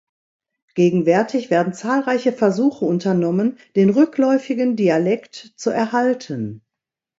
[0.73, 6.65] Gegenwärtig werden zahlreiche Versuche unternommen, den rückläufigen Dialekt zu erhalten.